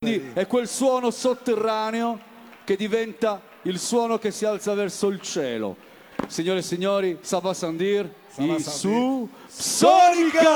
[0.00, 2.20] Quindi è quel suono sotterraneo
[2.62, 5.74] che diventa il suono che si alza verso il cielo.
[6.28, 8.62] Signore e signori, Saba Sandir, Saba Sandir.
[8.62, 10.46] su Sonica!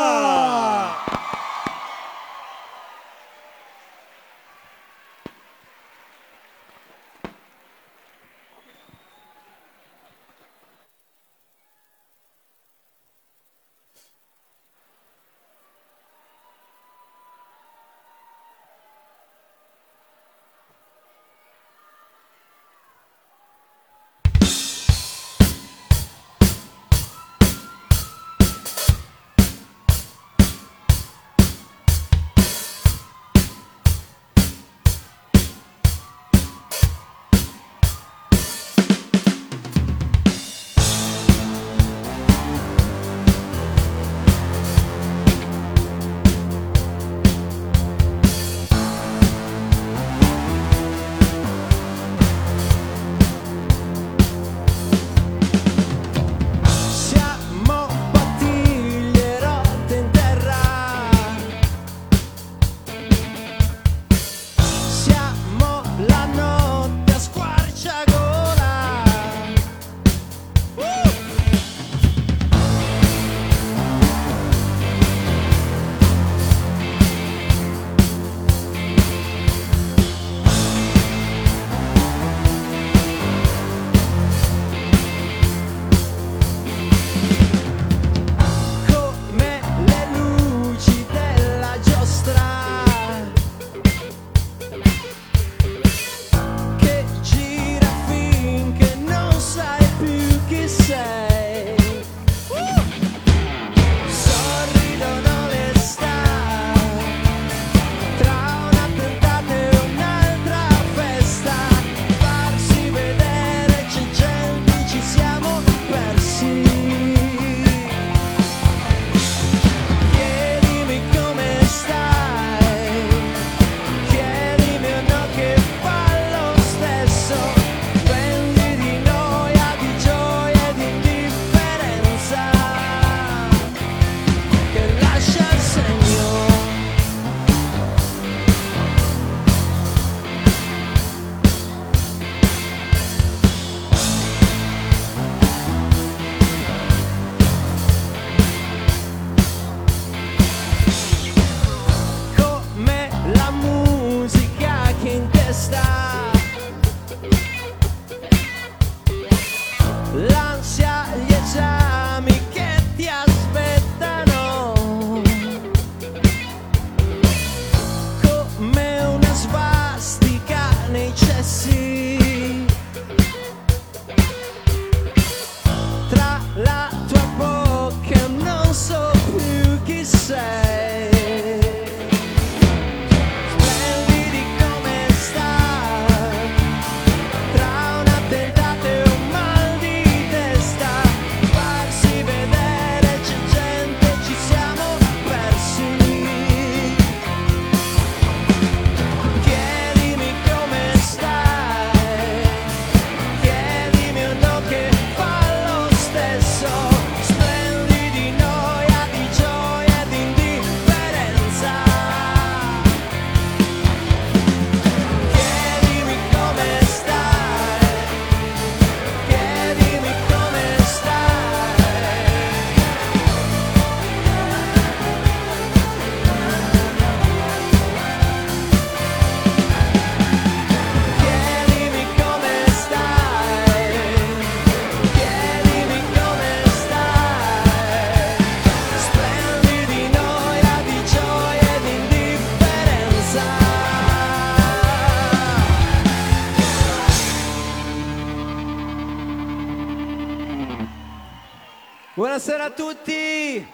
[252.62, 253.66] Buonasera a tutti!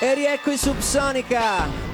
[0.00, 1.93] E riecco in Subsonica!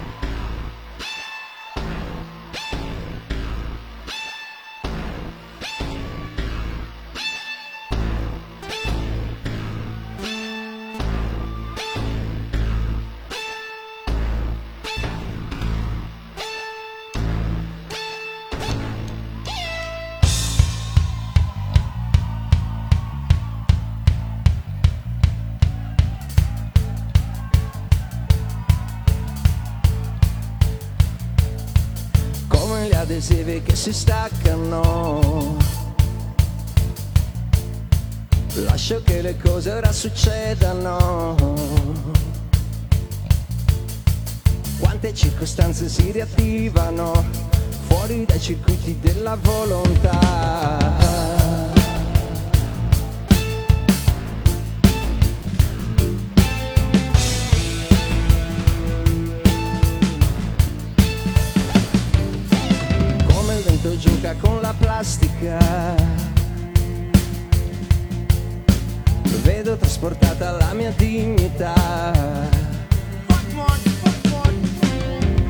[33.21, 35.57] Adesivi che si staccano.
[38.55, 41.35] Lascio che le cose ora succedano.
[44.79, 47.13] Quante circostanze si riattivano
[47.89, 51.00] fuori dai circuiti della volontà.
[64.21, 65.59] Gioca con la plastica.
[69.43, 71.75] Vedo trasportata la mia dignità.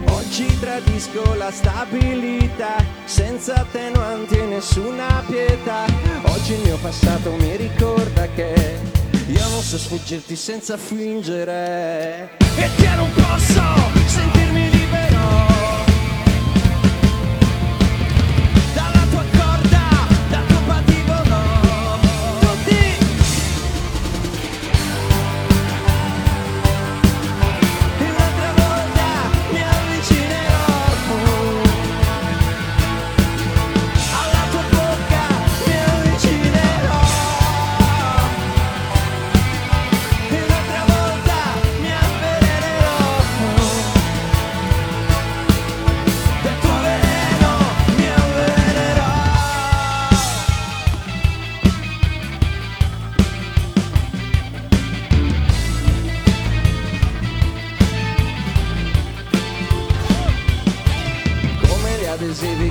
[0.06, 5.84] Oggi tradisco la stabilità, senza attenuanti e nessuna pietà.
[6.22, 8.78] Oggi il mio passato mi ricorda che
[9.26, 12.30] io non so sfuggirti senza fingere.
[12.56, 13.62] E che non posso
[14.06, 15.39] sentirmi libero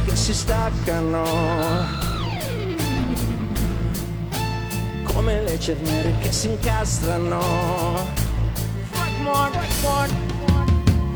[0.09, 1.23] che si staccano,
[5.03, 7.39] come le cerniere che si incastrano,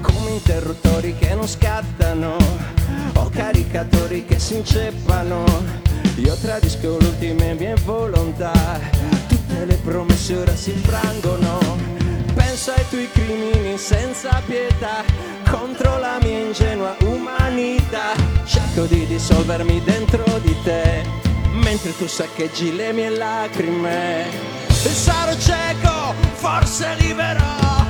[0.01, 2.36] come interruttori che non scattano,
[3.16, 5.44] o caricatori che si inceppano.
[6.18, 8.80] Io tradisco le ultime mie volontà,
[9.28, 11.82] tutte le promesse ora si infrangono.
[12.65, 15.04] Penso ai tuoi crimini senza pietà
[15.50, 18.15] contro la mia ingenua umanità.
[18.45, 21.04] Cerco di dissolvermi dentro di te
[21.56, 24.30] mentre tu saccheggi le mie lacrime.
[24.68, 27.82] E sarò cieco, forse libero.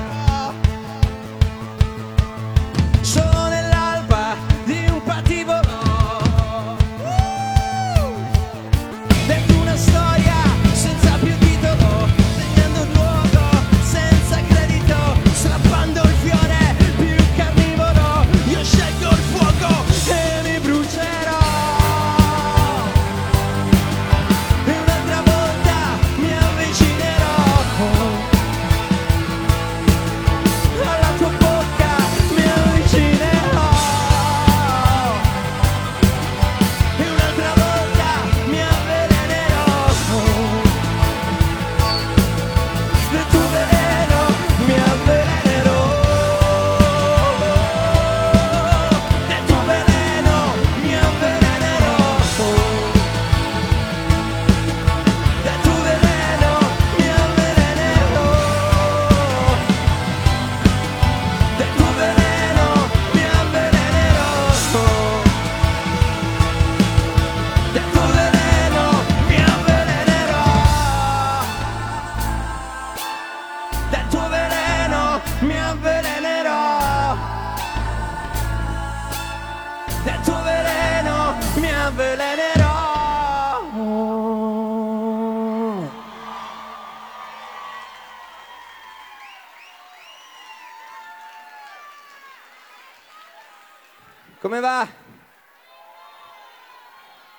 [94.44, 94.86] Come va?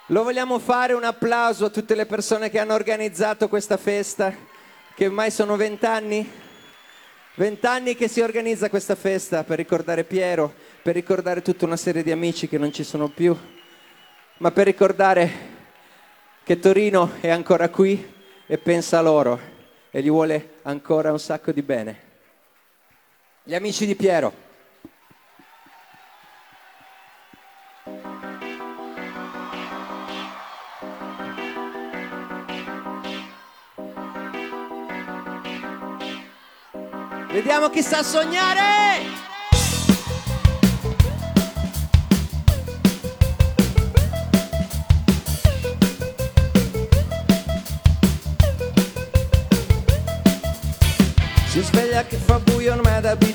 [0.07, 4.35] Lo vogliamo fare un applauso a tutte le persone che hanno organizzato questa festa,
[4.95, 6.27] che ormai sono vent'anni?
[7.35, 12.11] Vent'anni che si organizza questa festa per ricordare Piero, per ricordare tutta una serie di
[12.11, 13.37] amici che non ci sono più,
[14.39, 15.31] ma per ricordare
[16.43, 18.15] che Torino è ancora qui
[18.47, 19.39] e pensa a loro
[19.91, 22.01] e gli vuole ancora un sacco di bene.
[23.43, 24.53] Gli amici di Piero.
[37.35, 39.03] Vediamo chi sa sognare!
[51.49, 53.34] Si sveglia che fa buio ormai d'abitudine La notte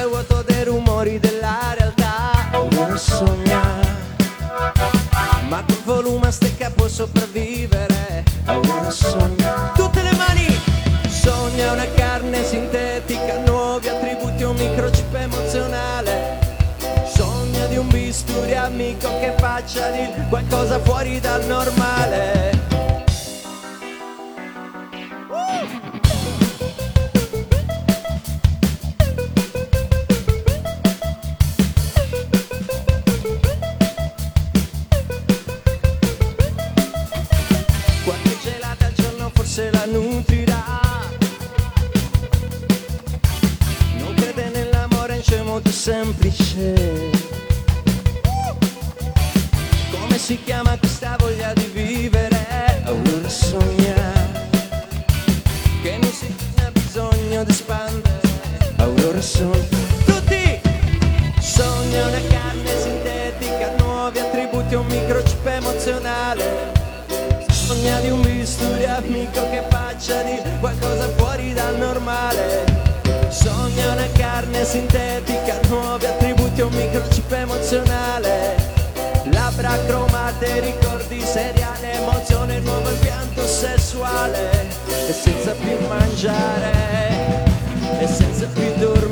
[0.00, 2.48] è vuoto dei rumori della realtà.
[2.70, 3.60] Non sogna
[5.48, 8.24] Ma col volume a stecca può sopravvivere.
[8.46, 10.58] Non sogna Tutte le mani.
[11.08, 16.38] Sogna una carne sintetica Nuovi attributi un microchip emozionale.
[17.14, 22.59] Sogna di un bisturi amico che faccia di qualcosa fuori dal normale.
[45.50, 47.10] molto semplice.
[49.90, 52.84] Come si chiama questa voglia di vivere?
[52.86, 54.12] Una sogna
[55.82, 56.32] che non si
[56.64, 58.20] ha bisogno di spandere.
[58.76, 59.79] Aurora sogna.
[80.50, 84.68] come ricordi seriale, emozione, nuovo impianto sessuale
[85.08, 87.44] e senza più mangiare
[88.00, 89.09] e senza più dormire.